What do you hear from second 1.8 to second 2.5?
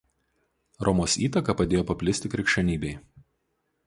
paplisti